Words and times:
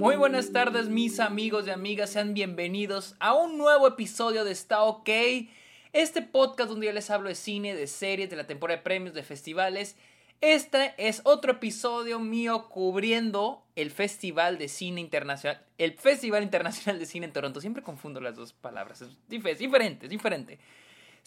Muy 0.00 0.16
buenas 0.16 0.50
tardes 0.50 0.88
mis 0.88 1.20
amigos 1.20 1.66
y 1.66 1.70
amigas, 1.70 2.08
sean 2.08 2.32
bienvenidos 2.32 3.16
a 3.20 3.34
un 3.34 3.58
nuevo 3.58 3.86
episodio 3.86 4.44
de 4.44 4.50
Está 4.50 4.82
OK, 4.84 5.10
este 5.92 6.22
podcast 6.22 6.70
donde 6.70 6.86
yo 6.86 6.92
les 6.92 7.10
hablo 7.10 7.28
de 7.28 7.34
cine, 7.34 7.74
de 7.74 7.86
series, 7.86 8.30
de 8.30 8.36
la 8.36 8.46
temporada 8.46 8.78
de 8.78 8.82
premios, 8.82 9.12
de 9.12 9.22
festivales. 9.22 9.96
Este 10.40 10.94
es 10.96 11.20
otro 11.24 11.52
episodio 11.52 12.18
mío 12.18 12.70
cubriendo 12.70 13.62
el 13.76 13.90
Festival 13.90 14.56
de 14.56 14.68
Cine 14.68 15.02
Internacional, 15.02 15.62
el 15.76 15.92
Festival 15.92 16.44
Internacional 16.44 16.98
de 16.98 17.04
Cine 17.04 17.26
en 17.26 17.34
Toronto. 17.34 17.60
Siempre 17.60 17.82
confundo 17.82 18.22
las 18.22 18.36
dos 18.36 18.54
palabras, 18.54 19.02
es 19.02 19.10
diferente, 19.28 20.06
es 20.06 20.10
diferente. 20.10 20.58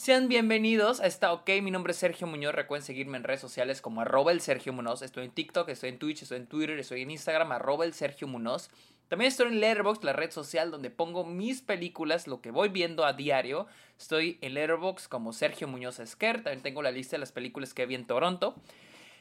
Sean 0.04 0.28
bienvenidos 0.28 1.00
a 1.00 1.06
Está 1.06 1.32
OK. 1.32 1.50
Mi 1.62 1.72
nombre 1.72 1.92
es 1.92 1.98
Sergio 1.98 2.28
Muñoz. 2.28 2.54
Recuerden 2.54 2.86
seguirme 2.86 3.16
en 3.16 3.24
redes 3.24 3.40
sociales 3.40 3.80
como 3.80 4.02
arroba 4.02 4.34
el 4.34 4.42
Sergio 4.42 4.74
Muñoz. 4.74 5.02
Estoy 5.02 5.24
en 5.24 5.32
TikTok, 5.32 5.70
estoy 5.70 5.92
en 5.92 5.98
Twitch, 5.98 6.24
estoy 6.24 6.40
en 6.40 6.48
Twitter, 6.48 6.78
estoy 6.78 7.04
en 7.04 7.12
Instagram, 7.12 7.54
arroba 7.54 7.86
el 7.86 7.94
Sergio 7.94 8.28
Muñoz. 8.28 8.70
También 9.08 9.30
estoy 9.30 9.48
en 9.48 9.62
Letterboxd, 9.62 10.04
la 10.04 10.12
red 10.12 10.30
social 10.32 10.72
donde 10.72 10.90
pongo 10.90 11.24
mis 11.24 11.62
películas, 11.62 12.28
lo 12.28 12.42
que 12.42 12.52
voy 12.52 12.68
viendo 12.68 13.06
a 13.06 13.14
diario. 13.14 13.66
Estoy 13.98 14.40
en 14.42 14.56
Letterboxd 14.56 15.08
como 15.08 15.32
Sergio 15.32 15.70
Muñoz 15.70 16.00
Esquer. 16.00 16.44
También 16.44 16.64
tengo 16.64 16.82
la 16.82 16.92
lista 16.92 17.16
de 17.16 17.22
las 17.22 17.32
películas 17.32 17.74
que 17.74 17.86
vi 17.86 17.96
en 17.96 18.06
Toronto. 18.06 18.56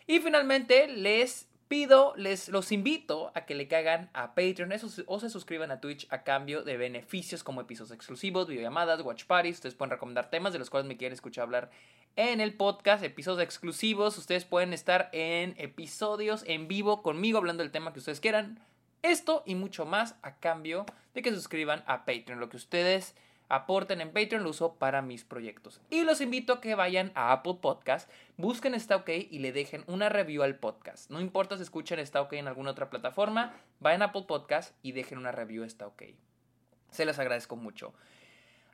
Y 0.08 0.18
finalmente 0.18 0.88
les 0.88 1.46
pido, 1.68 2.14
les 2.16 2.48
los 2.48 2.72
invito 2.72 3.32
a 3.34 3.44
que 3.46 3.54
le 3.54 3.68
caigan 3.68 4.10
a 4.12 4.34
Patreon 4.34 4.72
o 5.06 5.20
se 5.20 5.30
suscriban 5.30 5.70
a 5.70 5.80
Twitch 5.80 6.06
a 6.10 6.22
cambio 6.22 6.62
de 6.62 6.76
beneficios 6.76 7.42
como 7.42 7.60
episodios 7.60 7.92
exclusivos, 7.92 8.48
videollamadas, 8.48 9.00
watch 9.02 9.24
parties. 9.24 9.56
Ustedes 9.56 9.74
pueden 9.74 9.90
recomendar 9.90 10.30
temas 10.30 10.52
de 10.52 10.58
los 10.58 10.70
cuales 10.70 10.86
me 10.86 10.96
quieren 10.96 11.14
escuchar 11.14 11.44
hablar 11.44 11.70
en 12.16 12.40
el 12.40 12.54
podcast, 12.54 13.02
episodios 13.04 13.42
exclusivos. 13.42 14.18
Ustedes 14.18 14.44
pueden 14.44 14.72
estar 14.72 15.08
en 15.12 15.54
episodios 15.58 16.44
en 16.46 16.68
vivo 16.68 17.02
conmigo 17.02 17.38
hablando 17.38 17.62
del 17.62 17.72
tema 17.72 17.92
que 17.92 18.00
ustedes 18.00 18.20
quieran. 18.20 18.60
Esto 19.02 19.42
y 19.46 19.54
mucho 19.54 19.84
más 19.84 20.16
a 20.22 20.36
cambio 20.36 20.86
de 21.14 21.22
que 21.22 21.32
suscriban 21.32 21.82
a 21.86 22.04
Patreon. 22.04 22.40
Lo 22.40 22.48
que 22.48 22.56
ustedes 22.56 23.14
aporten 23.52 24.00
en 24.00 24.12
Patreon 24.12 24.44
lo 24.44 24.50
uso 24.50 24.76
para 24.76 25.02
mis 25.02 25.24
proyectos. 25.24 25.82
Y 25.90 26.04
los 26.04 26.22
invito 26.22 26.54
a 26.54 26.60
que 26.62 26.74
vayan 26.74 27.12
a 27.14 27.32
Apple 27.32 27.58
Podcast, 27.60 28.10
busquen 28.38 28.74
Está 28.74 28.96
OK 28.96 29.10
y 29.30 29.40
le 29.40 29.52
dejen 29.52 29.84
una 29.86 30.08
review 30.08 30.42
al 30.42 30.56
podcast. 30.56 31.10
No 31.10 31.20
importa 31.20 31.58
si 31.58 31.62
escuchan 31.62 31.98
Está 31.98 32.22
OK 32.22 32.32
en 32.32 32.48
alguna 32.48 32.70
otra 32.70 32.88
plataforma, 32.88 33.54
vayan 33.78 34.00
a 34.00 34.06
Apple 34.06 34.24
Podcast 34.26 34.74
y 34.82 34.92
dejen 34.92 35.18
una 35.18 35.32
review 35.32 35.64
Está 35.64 35.86
OK. 35.86 36.02
Se 36.90 37.04
les 37.04 37.18
agradezco 37.18 37.56
mucho. 37.56 37.92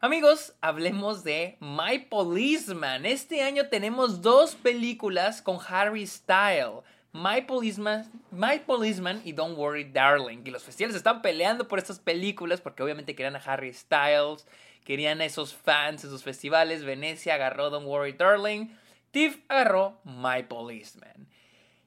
Amigos, 0.00 0.54
hablemos 0.60 1.24
de 1.24 1.56
My 1.58 1.98
Policeman. 1.98 3.04
Este 3.04 3.42
año 3.42 3.68
tenemos 3.70 4.22
dos 4.22 4.54
películas 4.54 5.42
con 5.42 5.58
Harry 5.68 6.06
Styles. 6.06 6.84
My 7.12 7.40
Policeman, 7.40 8.08
My 8.30 8.60
Policeman 8.64 9.22
y 9.24 9.32
Don't 9.32 9.56
Worry 9.56 9.84
Darling. 9.84 10.42
Y 10.44 10.50
los 10.50 10.62
festivales 10.62 10.94
están 10.94 11.22
peleando 11.22 11.66
por 11.66 11.78
estas 11.78 11.98
películas 11.98 12.60
porque 12.60 12.82
obviamente 12.82 13.16
querían 13.16 13.34
a 13.34 13.40
Harry 13.40 13.72
Styles, 13.72 14.46
querían 14.88 15.20
esos 15.20 15.52
fans, 15.52 16.02
esos 16.02 16.24
festivales. 16.24 16.82
Venecia 16.82 17.34
agarró 17.34 17.68
Don't 17.68 17.86
Worry 17.86 18.12
Darling. 18.12 18.68
TIFF 19.10 19.36
agarró 19.46 20.00
My 20.04 20.44
Policeman. 20.48 21.28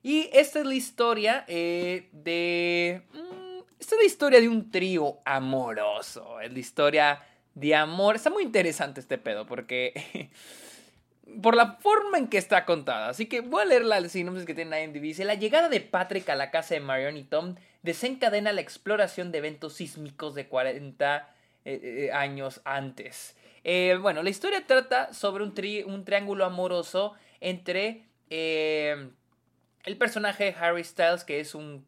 Y 0.04 0.30
esta 0.34 0.60
es 0.60 0.68
la 0.68 0.76
historia 0.76 1.44
eh, 1.48 2.10
de... 2.12 3.02
Mm, 3.12 3.62
esta 3.80 3.96
es 3.96 4.02
la 4.02 4.06
historia 4.06 4.40
de 4.40 4.48
un 4.48 4.70
trío 4.70 5.18
amoroso. 5.26 6.40
Es 6.42 6.54
la 6.54 6.60
historia 6.60 7.24
de 7.56 7.74
amor. 7.74 8.18
Está 8.18 8.30
muy 8.30 8.44
interesante 8.44 9.00
este 9.00 9.18
pedo 9.18 9.48
porque... 9.48 10.30
por 11.42 11.56
la 11.56 11.78
forma 11.78 12.20
en 12.20 12.28
que 12.28 12.38
está 12.38 12.66
contada. 12.66 13.10
Así 13.10 13.26
que 13.26 13.42
voy 13.42 13.64
a 13.64 13.66
leer 13.66 13.86
la 13.86 14.08
sinopsis 14.10 14.46
que 14.46 14.54
tiene 14.54 14.84
IMDb. 14.84 15.02
Dice, 15.02 15.26
la 15.26 15.34
llegada 15.34 15.70
de 15.70 15.82
Patrick 15.82 16.30
a 16.30 16.36
la 16.36 16.52
casa 16.52 16.76
de 16.76 16.82
Marion 16.82 17.18
y 17.18 17.24
Tom 17.24 17.56
desencadena 17.82 18.54
la 18.54 18.62
exploración 18.62 19.32
de 19.32 19.40
eventos 19.40 19.74
sísmicos 19.74 20.36
de 20.36 20.46
40 20.46 21.28
eh, 21.66 21.80
eh, 21.84 22.12
años 22.12 22.62
antes. 22.66 23.36
Eh, 23.64 23.98
bueno, 24.02 24.24
la 24.24 24.30
historia 24.32 24.66
trata 24.66 25.14
sobre 25.14 25.44
un, 25.44 25.54
un 25.86 26.06
triángulo 26.06 26.46
amoroso 26.46 27.14
entre 27.40 28.06
el 28.30 29.98
personaje 29.98 30.46
de 30.46 30.56
Harry 30.60 30.84
Styles, 30.84 31.24
que 31.24 31.40
es 31.40 31.54
un, 31.54 31.86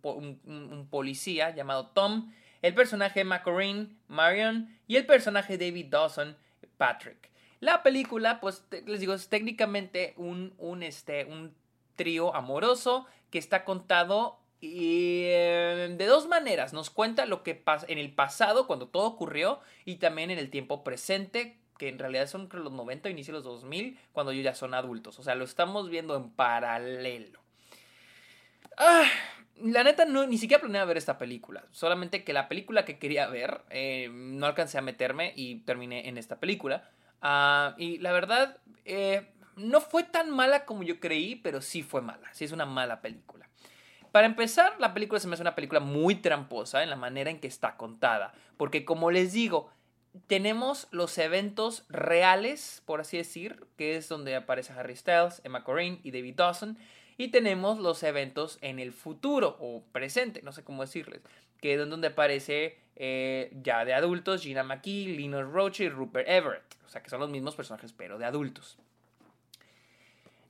policía 0.91 1.55
llamado 1.55 1.87
Tom, 1.87 2.31
el 2.61 2.75
personaje 2.75 3.23
Macorine, 3.23 3.95
Marion, 4.07 4.77
y 4.87 4.97
el 4.97 5.05
personaje 5.05 5.57
David 5.57 5.87
Dawson, 5.89 6.37
Patrick. 6.77 7.31
La 7.59 7.81
película, 7.81 8.39
pues 8.39 8.65
les 8.85 8.99
digo, 8.99 9.13
es 9.13 9.29
técnicamente 9.29 10.13
un, 10.17 10.53
un, 10.57 10.83
este, 10.83 11.25
un 11.25 11.55
trío 11.95 12.35
amoroso 12.35 13.07
que 13.31 13.39
está 13.39 13.63
contado 13.63 14.42
eh, 14.65 15.93
de 15.97 16.05
dos 16.05 16.27
maneras. 16.27 16.73
Nos 16.73 16.89
cuenta 16.89 17.25
lo 17.25 17.43
que 17.43 17.55
pasa 17.55 17.85
en 17.89 17.97
el 17.97 18.13
pasado, 18.13 18.65
cuando 18.65 18.87
todo 18.87 19.05
ocurrió, 19.05 19.59
y 19.85 19.95
también 19.95 20.31
en 20.31 20.39
el 20.39 20.49
tiempo 20.49 20.83
presente, 20.83 21.57
que 21.77 21.89
en 21.89 21.99
realidad 21.99 22.27
son 22.27 22.49
los 22.51 22.71
90, 22.71 23.09
inicio 23.09 23.33
de 23.33 23.39
los 23.39 23.43
2000, 23.43 23.99
cuando 24.13 24.31
ellos 24.31 24.45
ya 24.45 24.55
son 24.55 24.73
adultos. 24.73 25.19
O 25.19 25.23
sea, 25.23 25.35
lo 25.35 25.43
estamos 25.43 25.89
viendo 25.89 26.15
en 26.15 26.29
paralelo. 26.29 27.39
Ah, 28.77 29.03
la 29.61 29.83
neta, 29.83 30.05
no, 30.05 30.25
ni 30.25 30.37
siquiera 30.37 30.61
planeaba 30.61 30.85
ver 30.85 30.97
esta 30.97 31.17
película. 31.17 31.65
Solamente 31.71 32.23
que 32.23 32.33
la 32.33 32.47
película 32.47 32.85
que 32.85 32.99
quería 32.99 33.27
ver, 33.27 33.61
eh, 33.69 34.09
no 34.11 34.45
alcancé 34.45 34.77
a 34.77 34.81
meterme 34.81 35.33
y 35.35 35.57
terminé 35.59 36.07
en 36.07 36.17
esta 36.17 36.39
película. 36.39 36.89
Ah, 37.21 37.75
y 37.77 37.97
la 37.99 38.11
verdad, 38.11 38.57
eh, 38.85 39.27
no 39.55 39.81
fue 39.81 40.03
tan 40.03 40.29
mala 40.29 40.65
como 40.65 40.83
yo 40.83 40.99
creí, 40.99 41.35
pero 41.35 41.61
sí 41.61 41.83
fue 41.83 42.01
mala. 42.01 42.33
Sí 42.33 42.45
es 42.45 42.51
una 42.51 42.65
mala 42.65 43.01
película. 43.01 43.42
Para 44.13 44.27
empezar, 44.27 44.75
la 44.77 44.93
película 44.93 45.19
se 45.19 45.27
me 45.27 45.33
hace 45.33 45.41
una 45.41 45.55
película 45.55 45.79
muy 45.79 46.13
tramposa 46.13 46.83
en 46.83 46.91
la 46.91 46.95
manera 46.95 47.31
en 47.31 47.39
que 47.39 47.47
está 47.47 47.77
contada. 47.77 48.31
Porque 48.57 48.85
como 48.85 49.09
les 49.09 49.33
digo, 49.33 49.71
tenemos 50.27 50.87
los 50.91 51.17
eventos 51.17 51.83
reales, 51.89 52.83
por 52.85 53.01
así 53.01 53.17
decir, 53.17 53.65
que 53.75 53.95
es 53.95 54.07
donde 54.09 54.35
aparece 54.35 54.71
Harry 54.73 54.95
Styles, 54.95 55.41
Emma 55.43 55.63
Corrin 55.63 55.99
y 56.03 56.11
David 56.11 56.35
Dawson. 56.35 56.77
Y 57.17 57.29
tenemos 57.29 57.79
los 57.79 58.03
eventos 58.03 58.59
en 58.61 58.77
el 58.77 58.93
futuro 58.93 59.57
o 59.59 59.81
presente, 59.91 60.43
no 60.43 60.51
sé 60.51 60.63
cómo 60.63 60.83
decirles, 60.83 61.23
que 61.59 61.73
es 61.73 61.89
donde 61.89 62.09
aparece 62.09 62.77
eh, 62.95 63.51
ya 63.63 63.83
de 63.83 63.95
adultos 63.95 64.43
Gina 64.43 64.61
McKee, 64.61 65.07
Linus 65.07 65.51
Roche 65.51 65.85
y 65.85 65.89
Rupert 65.89 66.29
Everett. 66.29 66.77
O 66.85 66.89
sea 66.89 67.01
que 67.01 67.09
son 67.09 67.19
los 67.19 67.31
mismos 67.31 67.55
personajes, 67.55 67.93
pero 67.93 68.19
de 68.19 68.25
adultos. 68.25 68.77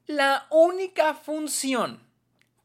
La 0.05 0.47
única 0.49 1.13
función 1.13 2.01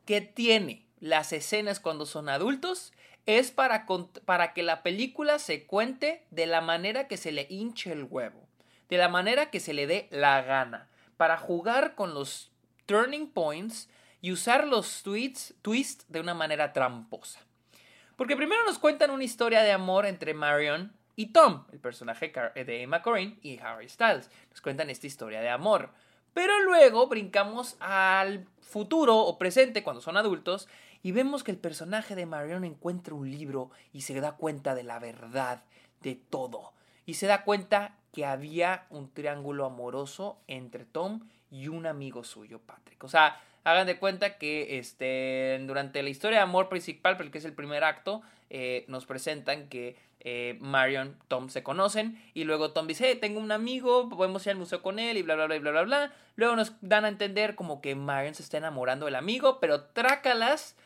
que 0.05 0.21
tiene 0.21 0.88
las 1.01 1.33
escenas 1.33 1.81
cuando 1.81 2.07
son 2.07 2.29
adultos 2.29 2.93
es 3.27 3.51
para, 3.51 3.87
para 4.25 4.55
que 4.55 4.63
la 4.63 4.83
película 4.83 5.39
se 5.39 5.67
cuente 5.67 6.25
de 6.31 6.47
la 6.47 6.61
manera 6.61 7.09
que 7.09 7.17
se 7.17 7.33
le 7.33 7.47
hinche 7.51 7.93
el 7.93 8.05
huevo, 8.05 8.47
de 8.89 8.97
la 8.97 9.09
manera 9.09 9.51
que 9.51 9.61
se 9.61 9.75
le 9.75 9.87
dé 9.87 10.09
la 10.11 10.41
gana, 10.43 10.89
para 11.17 11.37
jugar 11.37 11.95
con 11.95 12.15
los 12.15 12.51
turning 12.87 13.29
points 13.29 13.91
y 14.21 14.33
usar 14.33 14.67
los 14.67 15.03
twists 15.03 16.07
de 16.09 16.21
una 16.21 16.35
manera 16.35 16.73
tramposa. 16.73 17.41
Porque 18.17 18.37
primero 18.37 18.65
nos 18.65 18.79
cuentan 18.79 19.11
una 19.11 19.25
historia 19.25 19.63
de 19.63 19.73
amor 19.73 20.07
entre 20.07 20.35
Marion 20.35 20.93
y 21.15 21.27
Tom, 21.27 21.67
el 21.73 21.79
personaje 21.79 22.33
de 22.55 22.83
Emma 22.83 23.03
Corrin 23.03 23.39
y 23.43 23.59
Harry 23.61 23.89
Styles. 23.89 24.31
Nos 24.51 24.61
cuentan 24.61 24.91
esta 24.91 25.07
historia 25.07 25.41
de 25.41 25.51
amor. 25.51 25.91
Pero 26.35 26.61
luego 26.61 27.09
brincamos 27.09 27.77
al 27.81 28.47
futuro 28.61 29.17
o 29.19 29.39
presente 29.39 29.83
cuando 29.83 30.01
son 30.01 30.17
adultos 30.17 30.69
y 31.03 31.13
vemos 31.13 31.45
que 31.45 31.51
el 31.51 31.59
personaje 31.59 32.15
de 32.15 32.27
Marion 32.27 32.65
encuentra 32.65 33.15
un 33.15 33.31
libro 33.31 33.71
y 33.93 34.03
se 34.03 34.19
da 34.21 34.33
cuenta 34.33 34.75
de 34.75 34.85
la 34.85 34.99
verdad 34.99 35.63
de 36.03 36.15
todo. 36.15 36.73
Y 37.07 37.15
se 37.15 37.27
da 37.27 37.45
cuenta 37.45 37.97
que 38.13 38.27
había 38.27 38.87
un 38.91 39.13
triángulo 39.13 39.65
amoroso 39.65 40.41
entre 40.47 40.85
Tom 40.85 41.21
y 41.51 41.69
un 41.69 41.87
amigo 41.87 42.25
suyo, 42.25 42.61
Patrick. 42.61 43.03
O 43.05 43.09
sea, 43.09 43.41
hagan 43.65 43.87
de 43.87 43.99
cuenta 43.99 44.39
que 44.39 44.79
este, 44.79 45.59
durante 45.67 46.03
la 46.03 46.09
historia 46.11 46.39
de 46.39 46.45
amor 46.45 46.69
principal, 46.69 47.17
porque 47.17 47.39
es 47.39 47.45
el 47.45 47.55
primer 47.55 47.85
acto, 47.85 48.23
eh, 48.51 48.85
nos 48.89 49.07
presentan 49.07 49.69
que 49.69 49.97
eh, 50.21 50.57
Marion, 50.61 51.17
Tom 51.29 51.49
se 51.49 51.63
conocen 51.63 52.21
y 52.35 52.45
luego 52.45 52.73
Tom 52.73 52.87
dice, 52.87 53.15
tengo 53.15 53.41
un 53.41 53.53
amigo, 53.53 54.09
podemos 54.09 54.45
ir 54.47 54.53
al 54.53 54.59
museo 54.59 54.83
con 54.83 54.99
él 54.99 55.17
y 55.17 55.23
bla, 55.23 55.37
bla, 55.37 55.47
bla, 55.47 55.59
bla, 55.59 55.71
bla, 55.71 55.83
bla. 55.83 56.13
Luego 56.37 56.57
nos 56.57 56.73
dan 56.81 57.05
a 57.05 57.09
entender 57.09 57.55
como 57.55 57.81
que 57.81 57.95
Marion 57.95 58.35
se 58.35 58.43
está 58.43 58.59
enamorando 58.59 59.07
del 59.07 59.15
amigo, 59.15 59.61
pero 59.61 59.85
trácalas. 59.85 60.77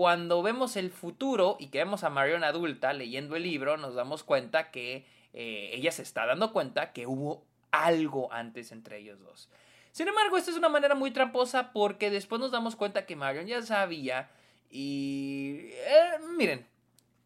Cuando 0.00 0.42
vemos 0.42 0.76
el 0.76 0.90
futuro 0.90 1.58
y 1.60 1.66
que 1.66 1.76
vemos 1.76 2.04
a 2.04 2.08
Marion 2.08 2.42
adulta 2.42 2.94
leyendo 2.94 3.36
el 3.36 3.42
libro, 3.42 3.76
nos 3.76 3.94
damos 3.94 4.24
cuenta 4.24 4.70
que 4.70 5.04
eh, 5.34 5.72
ella 5.74 5.92
se 5.92 6.00
está 6.00 6.24
dando 6.24 6.54
cuenta 6.54 6.94
que 6.94 7.06
hubo 7.06 7.44
algo 7.70 8.32
antes 8.32 8.72
entre 8.72 8.96
ellos 8.96 9.20
dos. 9.20 9.50
Sin 9.92 10.08
embargo, 10.08 10.38
esta 10.38 10.52
es 10.52 10.56
una 10.56 10.70
manera 10.70 10.94
muy 10.94 11.10
tramposa 11.10 11.70
porque 11.74 12.08
después 12.08 12.40
nos 12.40 12.50
damos 12.50 12.76
cuenta 12.76 13.04
que 13.04 13.14
Marion 13.14 13.46
ya 13.46 13.60
sabía 13.60 14.30
y... 14.70 15.66
Eh, 15.70 16.18
miren, 16.34 16.66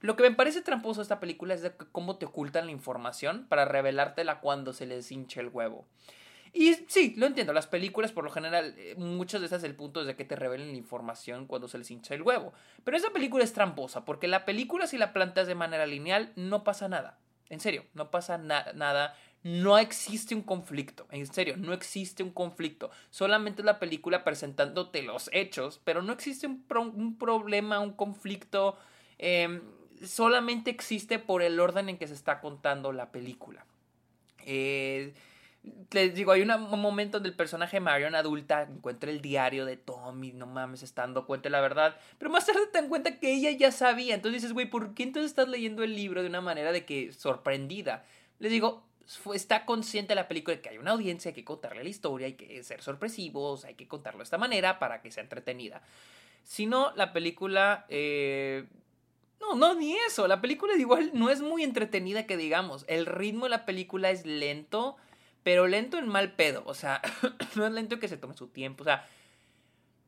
lo 0.00 0.17
que 0.17 0.25
me 0.25 0.35
parece 0.35 0.61
tramposo 0.61 0.99
de 0.99 1.05
esta 1.05 1.20
película 1.20 1.55
es 1.55 1.70
cómo 1.93 2.17
te 2.17 2.27
ocultan 2.27 2.67
la 2.67 2.73
información 2.73 3.47
para 3.49 3.67
revelártela 3.67 4.41
cuando 4.41 4.73
se 4.73 4.87
les 4.87 5.12
hinche 5.12 5.38
el 5.38 5.50
huevo. 5.50 5.87
Y 6.56 6.73
sí, 6.87 7.15
lo 7.17 7.27
entiendo, 7.27 7.53
las 7.53 7.67
películas 7.67 8.12
por 8.12 8.23
lo 8.23 8.31
general, 8.31 8.77
eh, 8.79 8.95
muchas 8.97 9.41
de 9.41 9.49
esas 9.49 9.65
el 9.65 9.75
punto 9.75 10.01
es 10.01 10.06
de 10.06 10.15
que 10.15 10.25
te 10.25 10.37
revelen 10.37 10.71
la 10.71 10.77
información 10.77 11.47
cuando 11.47 11.67
se 11.67 11.79
les 11.79 11.91
hincha 11.91 12.15
el 12.15 12.23
huevo. 12.23 12.53
Pero 12.85 12.97
esa 12.97 13.11
película 13.11 13.43
es 13.43 13.53
tramposa, 13.53 14.05
porque 14.05 14.29
la 14.29 14.45
película 14.45 14.87
si 14.87 14.97
la 14.97 15.12
plantas 15.12 15.49
de 15.49 15.56
manera 15.56 15.85
lineal 15.85 16.33
no 16.37 16.62
pasa 16.62 16.89
nada. 16.89 17.19
En 17.51 17.59
serio, 17.59 17.85
no 17.93 18.12
pasa 18.12 18.39
nada. 18.39 19.17
No 19.43 19.79
existe 19.79 20.37
un 20.37 20.43
conflicto, 20.43 21.06
en 21.11 21.27
serio, 21.27 21.56
no 21.56 21.73
existe 21.73 22.23
un 22.23 22.31
conflicto. 22.31 22.91
Solamente 23.11 23.62
es 23.62 23.67
la 23.67 23.81
película 23.81 24.23
presentándote 24.23 25.03
los 25.03 25.29
hechos, 25.33 25.81
pero 25.83 26.03
no 26.03 26.12
existe 26.12 26.47
un, 26.47 26.65
un 26.95 27.19
problema, 27.19 27.81
un 27.81 27.93
conflicto. 27.93 28.79
Em, 29.19 29.61
solamente 30.03 30.71
existe 30.71 31.19
por 31.19 31.43
el 31.43 31.59
orden 31.59 31.89
en 31.89 31.99
que 31.99 32.06
se 32.06 32.15
está 32.15 32.41
contando 32.41 32.93
la 32.93 33.11
película. 33.11 33.67
Eh, 34.47 35.15
les 35.90 36.14
digo, 36.14 36.32
hay 36.32 36.43
un 36.43 36.81
momento 36.81 37.19
donde 37.19 37.31
el 37.31 37.37
personaje 37.37 37.81
Marion 37.81 38.14
adulta 38.14 38.62
encuentra 38.62 39.11
el 39.11 39.20
diario 39.20 39.64
de 39.64 39.76
Tommy, 39.76 40.32
no 40.32 40.46
mames, 40.46 40.82
está 40.82 41.02
dando 41.02 41.26
cuenta 41.26 41.49
la 41.49 41.61
verdad, 41.61 41.96
pero 42.19 42.31
más 42.31 42.46
tarde 42.46 42.66
te 42.66 42.78
dan 42.78 42.88
cuenta 42.88 43.19
que 43.19 43.32
ella 43.32 43.50
ya 43.52 43.72
sabía, 43.72 44.14
entonces 44.14 44.43
dices, 44.43 44.52
güey, 44.52 44.66
¿por 44.66 44.94
qué 44.94 45.05
entonces 45.05 45.31
estás 45.31 45.49
leyendo 45.49 45.82
el 45.82 45.94
libro 45.94 46.22
de 46.22 46.28
una 46.28 46.40
manera 46.40 46.72
de 46.72 46.84
que 46.84 47.12
sorprendida? 47.12 48.05
Les 48.40 48.50
digo, 48.50 48.84
está 49.34 49.64
consciente 49.64 50.14
la 50.14 50.28
película 50.28 50.56
de 50.56 50.62
que 50.62 50.70
hay 50.70 50.78
una 50.78 50.93
audiencia, 50.93 51.31
hay 51.31 51.34
que 51.34 51.44
contarle 51.44 51.82
la 51.82 51.88
historia, 51.88 52.26
hay 52.26 52.34
que 52.34 52.62
ser 52.62 52.82
sorpresivos, 52.82 53.64
hay 53.64 53.75
que 53.75 53.87
contarlo 53.88 54.19
de 54.19 54.25
esta 54.25 54.38
manera 54.38 54.78
para 54.78 55.00
que 55.00 55.10
sea 55.10 55.22
entretenida. 55.22 55.82
Si 56.43 56.67
no, 56.67 56.93
la 56.96 57.12
película... 57.12 57.87
Eh, 57.88 58.67
no, 59.40 59.56
no, 59.56 59.75
ni 59.75 59.94
eso. 60.08 60.26
La 60.26 60.40
película 60.40 60.75
igual 60.75 61.10
no 61.12 61.28
es 61.28 61.43
muy 61.43 61.64
entretenida 61.64 62.26
que 62.26 62.38
digamos. 62.38 62.87
El 62.88 63.05
ritmo 63.05 63.44
de 63.44 63.50
la 63.50 63.67
película 63.67 64.10
es 64.10 64.25
lento 64.25 64.96
pero 65.44 65.69
lento 65.69 65.99
en 65.99 66.08
mal 66.08 66.32
pedo, 66.32 66.64
o 66.67 66.75
sea, 66.75 67.00
no 67.55 67.64
es 67.67 67.73
lento 67.73 68.00
que 68.00 68.08
se 68.08 68.17
tome 68.17 68.35
su 68.35 68.49
tiempo, 68.49 68.82
o 68.82 68.85
sea, 68.85 69.06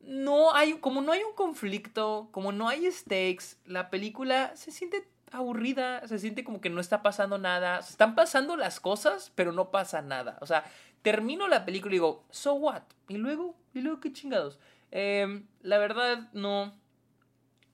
no 0.01 0.53
hay, 0.53 0.73
como 0.79 1.01
no 1.01 1.11
hay 1.11 1.23
un 1.23 1.33
conflicto, 1.33 2.27
como 2.31 2.51
no 2.51 2.67
hay 2.67 2.91
stakes, 2.91 3.57
la 3.65 3.89
película 3.89 4.55
se 4.55 4.71
siente 4.71 5.07
aburrida, 5.31 6.05
se 6.07 6.17
siente 6.19 6.43
como 6.43 6.59
que 6.59 6.69
no 6.69 6.81
está 6.81 7.03
pasando 7.03 7.37
nada, 7.37 7.79
están 7.79 8.15
pasando 8.15 8.57
las 8.57 8.79
cosas, 8.79 9.31
pero 9.35 9.51
no 9.51 9.69
pasa 9.69 10.01
nada, 10.01 10.37
o 10.41 10.47
sea, 10.47 10.65
termino 11.03 11.47
la 11.47 11.65
película 11.65 11.91
y 11.93 11.97
digo, 11.97 12.25
so 12.31 12.55
what, 12.55 12.83
y 13.07 13.17
luego, 13.17 13.55
y 13.75 13.81
luego 13.81 13.99
qué 13.99 14.11
chingados, 14.11 14.59
em, 14.89 15.45
la 15.61 15.77
verdad, 15.77 16.29
no, 16.33 16.73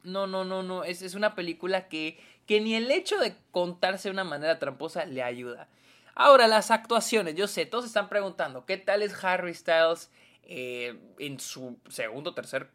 no, 0.04 0.28
no, 0.28 0.44
no, 0.44 0.64
no, 0.64 0.84
es, 0.84 1.02
es 1.02 1.16
una 1.16 1.34
película 1.34 1.88
que, 1.88 2.20
que 2.46 2.60
ni 2.60 2.76
el 2.76 2.92
hecho 2.92 3.18
de 3.20 3.38
contarse 3.52 4.10
de 4.10 4.14
una 4.14 4.26
manera 4.26 4.60
tramposa 4.60 5.06
le 5.06 5.24
ayuda. 5.24 5.70
Ahora, 6.16 6.48
las 6.48 6.70
actuaciones, 6.70 7.36
yo 7.36 7.48
sé, 7.48 7.66
todos 7.66 7.86
están 7.86 8.08
preguntando, 8.08 8.66
¿qué 8.66 8.78
tal 8.78 9.02
es 9.02 9.24
Harry 9.24 9.54
Styles 9.54 10.12
eh, 10.44 11.00
en 11.18 11.40
su 11.40 11.80
segundo 11.90 12.32
o 12.32 12.34
tercer 12.34 12.70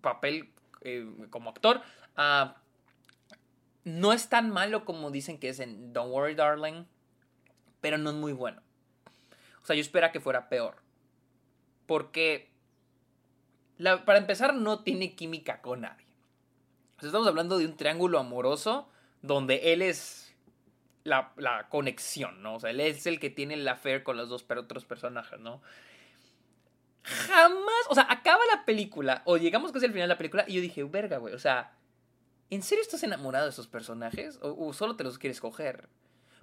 papel 0.00 0.50
eh, 0.80 1.06
como 1.30 1.50
actor? 1.50 1.82
Ah, 2.16 2.56
no 3.84 4.12
es 4.12 4.28
tan 4.28 4.50
malo 4.50 4.84
como 4.84 5.10
dicen 5.10 5.38
que 5.38 5.50
es 5.50 5.60
en 5.60 5.92
Don't 5.92 6.12
Worry 6.12 6.34
Darling, 6.34 6.84
pero 7.80 7.98
no 7.98 8.10
es 8.10 8.16
muy 8.16 8.32
bueno. 8.32 8.62
O 9.62 9.66
sea, 9.66 9.76
yo 9.76 9.82
esperaba 9.82 10.12
que 10.12 10.20
fuera 10.20 10.48
peor. 10.48 10.76
Porque, 11.86 12.50
para 14.04 14.18
empezar, 14.18 14.54
no 14.54 14.82
tiene 14.82 15.14
química 15.14 15.60
con 15.60 15.82
nadie. 15.82 16.06
estamos 17.02 17.28
hablando 17.28 17.58
de 17.58 17.66
un 17.66 17.76
triángulo 17.76 18.18
amoroso 18.18 18.88
donde 19.22 19.72
él 19.72 19.82
es 19.82 20.25
la, 21.06 21.66
conexión, 21.70 22.42
¿no? 22.42 22.56
O 22.56 22.60
sea, 22.60 22.70
él 22.70 22.80
es 22.80 23.06
el 23.06 23.20
que 23.20 23.30
tiene 23.30 23.56
la 23.56 23.72
affair 23.72 24.02
con 24.02 24.16
los 24.16 24.28
dos 24.28 24.44
otros 24.48 24.84
personajes, 24.84 25.38
¿no? 25.38 25.62
Jamás, 27.02 27.86
o 27.88 27.94
sea, 27.94 28.06
acaba 28.10 28.40
la 28.52 28.64
película, 28.64 29.22
o 29.24 29.36
llegamos 29.36 29.72
casi 29.72 29.86
al 29.86 29.92
final 29.92 30.08
de 30.08 30.14
la 30.14 30.18
película, 30.18 30.44
y 30.48 30.54
yo 30.54 30.60
dije, 30.60 30.82
verga, 30.84 31.18
güey, 31.18 31.34
o 31.34 31.38
sea, 31.38 31.72
¿en 32.50 32.62
serio 32.62 32.82
estás 32.82 33.04
enamorado 33.04 33.44
de 33.44 33.50
esos 33.50 33.68
personajes? 33.68 34.38
¿O, 34.42 34.72
solo 34.72 34.96
te 34.96 35.04
los 35.04 35.18
quieres 35.18 35.40
coger? 35.40 35.88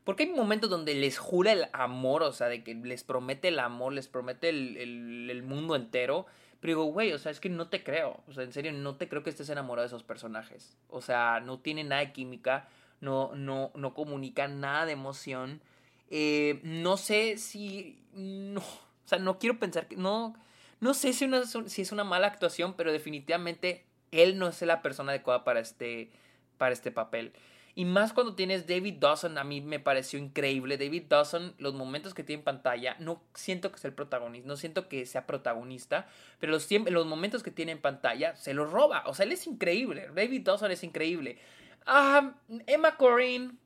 Porque 0.06 0.24
hay 0.24 0.30
momentos 0.30 0.69
donde 0.69 0.95
les 0.95 1.18
jura 1.18 1.51
el 1.51 1.68
amor, 1.74 2.24
o 2.24 2.31
sea, 2.31 2.48
de 2.48 2.63
que 2.63 2.75
les 2.75 3.04
promete 3.04 3.50
el 3.50 3.60
amor, 3.60 3.94
les 3.94 4.07
promete 4.07 4.50
el, 4.50 5.30
el 5.30 5.44
mundo 5.44 5.75
entero. 5.75 6.25
Pero 6.60 6.71
digo, 6.71 6.83
güey, 6.86 7.13
o 7.13 7.18
sea, 7.18 7.31
es 7.31 7.39
que 7.39 7.50
no 7.50 7.69
te 7.69 7.83
creo. 7.83 8.21
O 8.27 8.33
sea, 8.33 8.44
en 8.44 8.51
serio, 8.51 8.74
no 8.74 8.95
te 8.95 9.07
creo 9.07 9.24
que 9.24 9.30
estés 9.30 9.50
enamorado 9.50 9.83
de 9.83 9.88
esos 9.88 10.04
personajes. 10.04 10.77
O 10.89 11.01
sea, 11.01 11.39
no 11.39 11.60
tiene 11.60 11.86
nada 11.86 12.01
de 12.01 12.12
química 12.12 12.68
no, 13.03 13.35
no, 13.35 13.71
no 13.75 13.94
comunican 13.94 14.61
nada 14.61 14.85
de 14.85 14.94
emoción. 14.94 15.61
Eh, 16.09 16.61
no 16.63 16.95
sé 16.95 17.38
si. 17.38 18.00
No, 18.13 18.61
o 18.61 19.07
sea, 19.07 19.19
no 19.19 19.39
quiero 19.39 19.59
pensar 19.59 19.88
que. 19.88 19.97
No, 19.97 20.35
no 20.79 20.94
sé 20.94 21.11
si, 21.11 21.25
una, 21.25 21.44
si 21.45 21.81
es 21.81 21.91
una 21.91 22.05
mala 22.05 22.27
actuación, 22.27 22.75
pero 22.75 22.94
definitivamente 22.94 23.85
él 24.11 24.39
no 24.39 24.47
es 24.47 24.61
la 24.61 24.81
persona 24.81 25.11
adecuada 25.11 25.44
para 25.44 25.59
este, 25.59 26.11
para 26.57 26.73
este 26.73 26.91
papel. 26.91 27.33
Y 27.75 27.85
más 27.85 28.13
cuando 28.13 28.35
tienes 28.35 28.67
David 28.67 28.95
Dawson, 29.00 29.38
a 29.38 29.44
mí 29.44 29.59
me 29.59 29.79
pareció 29.79 30.19
increíble. 30.19 30.77
David 30.77 31.05
Dawson, 31.09 31.55
los 31.57 31.73
momentos 31.73 32.13
que 32.13 32.23
tiene 32.23 32.39
en 32.39 32.45
pantalla, 32.45 32.95
no 33.00 33.21
siento 33.33 33.71
que 33.71 33.79
sea 33.79 33.89
el 33.89 33.95
protagonista, 33.95 34.47
no 34.47 34.55
siento 34.55 34.88
que 34.88 35.05
sea 35.07 35.25
protagonista, 35.25 36.07
pero 36.39 36.53
los, 36.53 36.69
los 36.71 37.07
momentos 37.07 37.41
que 37.41 37.50
tiene 37.50 37.71
en 37.71 37.81
pantalla 37.81 38.35
se 38.35 38.53
los 38.53 38.71
roba. 38.71 39.03
O 39.07 39.15
sea, 39.15 39.25
él 39.25 39.31
es 39.31 39.47
increíble. 39.47 40.07
David 40.13 40.44
Dawson 40.44 40.71
es 40.71 40.83
increíble. 40.83 41.39
Ah, 41.85 42.35
Emma 42.68 42.97
Corrin 42.97 43.59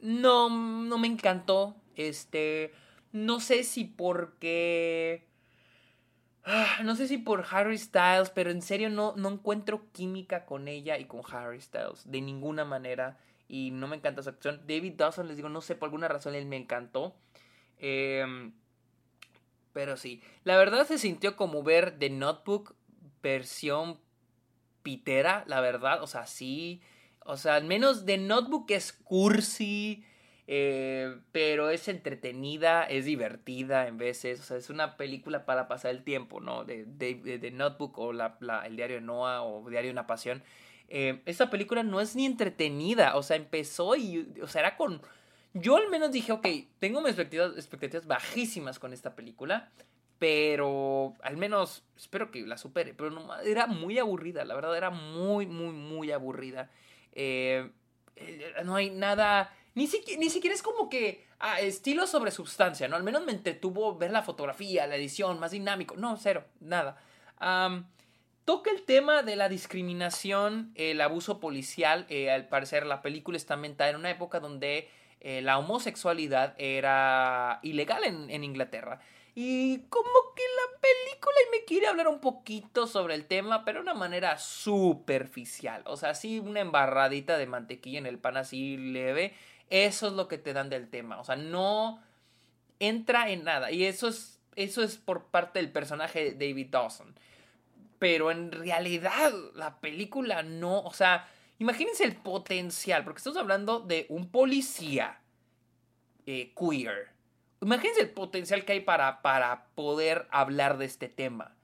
no, 0.00 0.50
no 0.50 0.98
me 0.98 1.06
encantó. 1.06 1.76
Este, 1.96 2.72
no 3.12 3.40
sé 3.40 3.64
si 3.64 3.84
porque... 3.84 5.26
Ah, 6.44 6.80
no 6.82 6.96
sé 6.96 7.06
si 7.06 7.18
por 7.18 7.44
Harry 7.52 7.78
Styles, 7.78 8.30
pero 8.30 8.50
en 8.50 8.62
serio 8.62 8.90
no, 8.90 9.14
no 9.16 9.28
encuentro 9.28 9.86
química 9.92 10.44
con 10.44 10.66
ella 10.66 10.98
y 10.98 11.04
con 11.04 11.22
Harry 11.30 11.60
Styles. 11.60 12.10
De 12.10 12.20
ninguna 12.20 12.64
manera. 12.64 13.18
Y 13.48 13.70
no 13.70 13.86
me 13.86 13.96
encanta 13.96 14.22
esa 14.22 14.30
acción. 14.30 14.60
David 14.66 14.94
Dawson, 14.96 15.28
les 15.28 15.36
digo, 15.36 15.48
no 15.48 15.60
sé, 15.60 15.76
por 15.76 15.86
alguna 15.86 16.08
razón 16.08 16.34
él 16.34 16.46
me 16.46 16.56
encantó. 16.56 17.14
Em, 17.78 18.52
pero 19.72 19.96
sí. 19.96 20.20
La 20.42 20.56
verdad 20.56 20.86
se 20.86 20.98
sintió 20.98 21.36
como 21.36 21.62
ver 21.62 21.98
The 21.98 22.10
Notebook 22.10 22.74
versión 23.22 24.00
pitera, 24.82 25.44
la 25.46 25.60
verdad. 25.60 26.02
O 26.02 26.08
sea, 26.08 26.26
sí. 26.26 26.82
O 27.24 27.36
sea, 27.36 27.56
al 27.56 27.64
menos 27.64 28.04
The 28.04 28.18
Notebook 28.18 28.70
es 28.70 28.92
cursi, 28.92 30.04
eh, 30.46 31.16
pero 31.30 31.70
es 31.70 31.88
entretenida, 31.88 32.84
es 32.84 33.04
divertida 33.04 33.86
en 33.86 33.98
veces. 33.98 34.40
O 34.40 34.42
sea, 34.42 34.56
es 34.56 34.70
una 34.70 34.96
película 34.96 35.44
para 35.44 35.68
pasar 35.68 35.92
el 35.92 36.02
tiempo, 36.02 36.40
¿no? 36.40 36.64
De, 36.64 36.84
de, 36.84 37.50
Notebook 37.50 37.98
o 37.98 38.12
la, 38.12 38.36
el 38.66 38.76
diario 38.76 38.96
de 38.96 39.02
Noah 39.02 39.42
o 39.42 39.68
Diario 39.70 39.88
de 39.88 39.92
una 39.92 40.06
Pasión. 40.06 40.42
Eh, 40.88 41.22
esta 41.26 41.48
película 41.48 41.82
no 41.82 42.00
es 42.00 42.16
ni 42.16 42.26
entretenida. 42.26 43.16
O 43.16 43.22
sea, 43.22 43.36
empezó 43.36 43.96
y. 43.96 44.30
O 44.42 44.48
sea, 44.48 44.60
era 44.62 44.76
con. 44.76 45.00
Yo 45.54 45.76
al 45.76 45.88
menos 45.90 46.12
dije, 46.12 46.32
ok, 46.32 46.46
tengo 46.78 47.00
mis 47.00 47.10
expectativas, 47.10 47.52
expectativas 47.56 48.06
bajísimas 48.06 48.78
con 48.78 48.92
esta 48.92 49.14
película. 49.14 49.70
Pero 50.18 51.14
al 51.22 51.36
menos 51.36 51.84
espero 51.96 52.30
que 52.30 52.46
la 52.46 52.56
supere. 52.58 52.94
Pero 52.94 53.10
no, 53.10 53.34
era 53.40 53.66
muy 53.66 53.98
aburrida, 53.98 54.44
la 54.44 54.54
verdad, 54.54 54.76
era 54.76 54.90
muy, 54.90 55.46
muy, 55.46 55.72
muy 55.72 56.12
aburrida. 56.12 56.70
Eh, 57.12 57.70
eh, 58.16 58.52
no 58.64 58.74
hay 58.74 58.90
nada. 58.90 59.54
Ni, 59.74 59.88
ni 60.18 60.30
siquiera 60.30 60.54
es 60.54 60.62
como 60.62 60.88
que 60.88 61.26
ah, 61.38 61.60
estilo 61.60 62.06
sobre 62.06 62.30
sustancia, 62.30 62.88
¿no? 62.88 62.96
Al 62.96 63.02
menos 63.02 63.24
me 63.24 63.32
entretuvo 63.32 63.96
ver 63.96 64.10
la 64.10 64.22
fotografía, 64.22 64.86
la 64.86 64.96
edición, 64.96 65.38
más 65.38 65.52
dinámico. 65.52 65.96
No, 65.96 66.16
cero, 66.16 66.44
nada. 66.60 66.98
toca 68.44 68.70
el 68.70 68.82
tema 68.82 69.22
de 69.22 69.36
la 69.36 69.48
discriminación, 69.48 70.72
el 70.74 71.00
abuso 71.00 71.40
policial. 71.40 72.06
Eh, 72.08 72.30
al 72.30 72.48
parecer, 72.48 72.86
la 72.86 73.02
película 73.02 73.36
está 73.36 73.54
ambientada 73.54 73.90
en 73.90 73.96
una 73.96 74.10
época 74.10 74.40
donde 74.40 74.88
la 75.24 75.56
homosexualidad 75.56 76.56
era 76.58 77.60
ilegal 77.62 78.02
en 78.04 78.42
Inglaterra. 78.42 79.00
Y 79.34 79.78
como 79.88 80.34
que 80.36 80.42
la 80.42 80.80
película 80.80 81.36
me 81.52 81.64
quiere 81.64 81.86
hablar 81.86 82.08
un 82.08 82.20
poquito 82.20 82.86
sobre 82.86 83.14
el 83.14 83.24
tema, 83.26 83.64
pero 83.64 83.78
de 83.78 83.84
una 83.84 83.94
manera 83.94 84.38
superficial. 84.38 85.82
O 85.86 85.96
sea, 85.96 86.10
así 86.10 86.38
una 86.38 86.60
embarradita 86.60 87.38
de 87.38 87.46
mantequilla 87.46 87.98
en 87.98 88.06
el 88.06 88.18
pan 88.18 88.36
así 88.36 88.76
leve. 88.76 89.34
Eso 89.70 90.08
es 90.08 90.12
lo 90.12 90.28
que 90.28 90.36
te 90.36 90.52
dan 90.52 90.68
del 90.68 90.90
tema. 90.90 91.18
O 91.18 91.24
sea, 91.24 91.36
no 91.36 92.02
entra 92.78 93.30
en 93.30 93.44
nada. 93.44 93.70
Y 93.70 93.84
eso 93.84 94.08
es, 94.08 94.38
eso 94.54 94.82
es 94.82 94.98
por 94.98 95.24
parte 95.26 95.60
del 95.60 95.72
personaje 95.72 96.32
de 96.32 96.48
David 96.48 96.68
Dawson. 96.70 97.14
Pero 97.98 98.30
en 98.30 98.52
realidad 98.52 99.32
la 99.54 99.80
película 99.80 100.42
no... 100.42 100.80
O 100.80 100.92
sea, 100.92 101.26
imagínense 101.58 102.04
el 102.04 102.16
potencial. 102.16 103.02
Porque 103.02 103.18
estamos 103.18 103.38
hablando 103.38 103.80
de 103.80 104.04
un 104.10 104.28
policía 104.28 105.20
eh, 106.26 106.52
queer 106.54 107.12
Imagínense 107.62 108.00
el 108.00 108.10
potencial 108.10 108.64
que 108.64 108.72
hay 108.72 108.80
para, 108.80 109.22
para 109.22 109.66
poder 109.76 110.26
hablar 110.30 110.78
de 110.78 110.84
este 110.84 111.08
tema. 111.08 111.54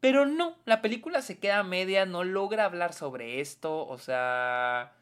Pero 0.00 0.26
no, 0.26 0.56
la 0.64 0.82
película 0.82 1.22
se 1.22 1.38
queda 1.38 1.62
media, 1.62 2.06
no 2.06 2.24
logra 2.24 2.64
hablar 2.64 2.92
sobre 2.92 3.40
esto, 3.40 3.86
o 3.86 3.98
sea... 3.98 4.92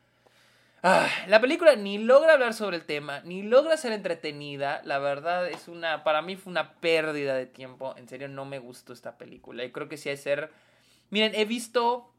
Ah, 0.83 1.09
la 1.26 1.40
película 1.40 1.75
ni 1.75 1.99
logra 1.99 2.35
hablar 2.35 2.55
sobre 2.55 2.76
el 2.76 2.85
tema, 2.85 3.21
ni 3.25 3.43
logra 3.43 3.76
ser 3.76 3.93
entretenida. 3.93 4.83
La 4.85 4.99
verdad 4.99 5.49
es 5.49 5.69
una, 5.69 6.05
para 6.05 6.23
mí 6.23 6.37
fue 6.37 6.50
una 6.50 6.75
pérdida 6.75 7.35
de 7.35 7.47
tiempo. 7.47 7.95
En 7.97 8.07
serio, 8.07 8.28
no 8.28 8.45
me 8.45 8.59
gustó 8.59 8.93
esta 8.93 9.19
película. 9.19 9.64
Y 9.64 9.73
creo 9.73 9.88
que 9.88 9.97
sí 9.97 10.11
hay 10.11 10.16
ser... 10.16 10.52
Miren, 11.11 11.35
he 11.35 11.45
visto, 11.45 12.12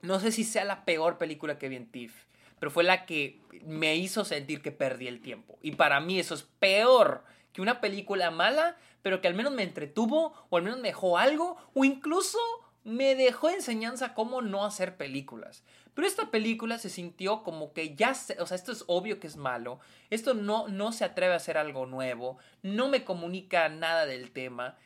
no 0.00 0.20
sé 0.20 0.32
si 0.32 0.44
sea 0.44 0.64
la 0.64 0.84
peor 0.84 1.18
película 1.18 1.58
que 1.58 1.68
vi 1.68 1.76
en 1.76 1.90
TIFF, 1.90 2.14
pero 2.58 2.70
fue 2.70 2.84
la 2.84 3.04
que 3.04 3.40
me 3.64 3.96
hizo 3.96 4.24
sentir 4.24 4.62
que 4.62 4.72
perdí 4.72 5.08
el 5.08 5.20
tiempo. 5.20 5.58
Y 5.60 5.72
para 5.72 6.00
mí 6.00 6.18
eso 6.18 6.34
es 6.34 6.44
peor 6.44 7.24
que 7.58 7.62
una 7.62 7.80
película 7.80 8.30
mala, 8.30 8.76
pero 9.02 9.20
que 9.20 9.26
al 9.26 9.34
menos 9.34 9.52
me 9.52 9.64
entretuvo, 9.64 10.32
o 10.48 10.56
al 10.56 10.62
menos 10.62 10.78
me 10.78 10.90
dejó 10.90 11.18
algo, 11.18 11.56
o 11.74 11.84
incluso 11.84 12.38
me 12.84 13.16
dejó 13.16 13.50
enseñanza 13.50 14.14
cómo 14.14 14.42
no 14.42 14.64
hacer 14.64 14.96
películas. 14.96 15.64
Pero 15.92 16.06
esta 16.06 16.30
película 16.30 16.78
se 16.78 16.88
sintió 16.88 17.42
como 17.42 17.72
que 17.72 17.96
ya, 17.96 18.12
o 18.38 18.46
sea, 18.46 18.54
esto 18.54 18.70
es 18.70 18.84
obvio 18.86 19.18
que 19.18 19.26
es 19.26 19.36
malo, 19.36 19.80
esto 20.08 20.34
no, 20.34 20.68
no 20.68 20.92
se 20.92 21.04
atreve 21.04 21.32
a 21.32 21.38
hacer 21.38 21.58
algo 21.58 21.84
nuevo, 21.84 22.38
no 22.62 22.86
me 22.86 23.02
comunica 23.02 23.68
nada 23.68 24.06
del 24.06 24.30
tema, 24.30 24.76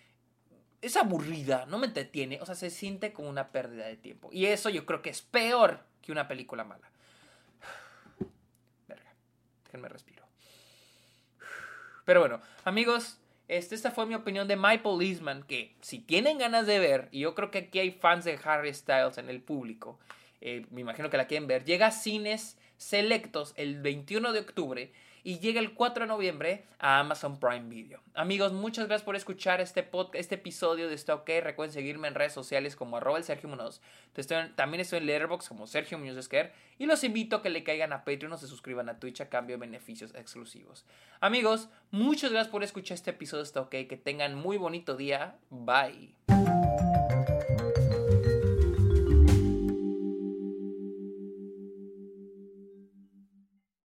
es 0.81 0.97
aburrida, 0.97 1.67
no 1.67 1.76
me 1.76 1.88
entretiene, 1.88 2.41
o 2.41 2.47
sea, 2.47 2.55
se 2.55 2.71
siente 2.71 3.12
como 3.12 3.29
una 3.29 3.52
pérdida 3.52 3.85
de 3.85 3.99
tiempo. 3.99 4.31
Y 4.33 4.47
eso 4.47 4.71
yo 4.71 4.87
creo 4.87 5.02
que 5.02 5.11
es 5.11 5.21
peor 5.21 5.85
que 6.00 6.11
una 6.11 6.26
película 6.26 6.64
mala. 6.64 6.91
Verga, 8.88 9.12
déjenme 9.67 9.91
respiro. 9.91 10.12
Pero 12.04 12.21
bueno, 12.21 12.40
amigos, 12.64 13.18
este, 13.49 13.75
esta 13.75 13.90
fue 13.90 14.06
mi 14.06 14.14
opinión 14.14 14.49
de 14.49 14.56
My 14.56 14.78
Policeman, 14.78 15.42
que 15.44 15.75
si 15.80 15.99
tienen 15.99 16.38
ganas 16.38 16.66
de 16.66 16.78
ver, 16.78 17.09
y 17.11 17.21
yo 17.21 17.35
creo 17.35 17.50
que 17.50 17.59
aquí 17.59 17.78
hay 17.78 17.90
fans 17.90 18.25
de 18.25 18.38
Harry 18.44 18.73
Styles 18.73 19.18
en 19.18 19.28
el 19.28 19.40
público, 19.40 19.99
eh, 20.40 20.66
me 20.71 20.80
imagino 20.80 21.11
que 21.11 21.16
la 21.16 21.26
quieren 21.26 21.47
ver, 21.47 21.64
llega 21.64 21.88
a 21.88 21.92
cines 21.92 22.59
selectos 22.76 23.54
el 23.56 23.80
21 23.80 24.32
de 24.32 24.40
octubre 24.40 24.92
y 25.25 25.38
llega 25.38 25.61
el 25.61 25.75
4 25.75 26.05
de 26.05 26.09
noviembre 26.09 26.64
a 26.79 27.00
Amazon 27.00 27.38
Prime 27.38 27.69
Video. 27.69 28.00
Amigos, 28.14 28.52
muchas 28.52 28.87
gracias 28.87 29.05
por 29.05 29.17
escuchar 29.17 29.61
este, 29.61 29.88
este 30.14 30.35
episodio 30.35 30.88
de 30.88 30.95
Está 30.95 31.14
OK. 31.14 31.29
Recuerden 31.43 31.73
seguirme 31.73 32.09
en 32.09 32.14
redes 32.14 32.33
sociales 32.33 32.76
como 32.76 32.97
arroba 32.97 33.19
el 33.19 33.25
Sergio 33.25 33.49
Munoz. 33.49 33.81
también 34.57 34.81
estoy 34.81 34.99
en 34.99 35.07
Letterboxd 35.07 35.49
como 35.49 35.67
Sergio 35.67 35.99
Muñoz 35.99 36.17
Esquer. 36.17 36.52
Y 36.79 36.87
los 36.87 37.05
invito 37.05 37.37
a 37.37 37.43
que 37.43 37.50
le 37.50 37.62
caigan 37.62 37.93
a 37.93 38.05
Patreon 38.05 38.33
o 38.33 38.37
se 38.37 38.49
suscriban 38.49 38.88
a 38.88 38.99
Twitch 38.99 39.21
a 39.21 39.29
cambio 39.29 39.57
de 39.57 39.61
beneficios 39.61 40.14
exclusivos. 40.14 40.85
Amigos, 41.21 41.69
muchas 41.91 42.33
gracias 42.33 42.50
por 42.50 42.64
escuchar 42.64 42.97
este 42.97 43.11
episodio 43.11 43.43
de 43.43 43.47
Está. 43.47 43.69
Que 43.69 44.00
tengan 44.02 44.35
muy 44.35 44.57
bonito 44.57 44.97
día. 44.97 45.37
Bye. 45.50 46.14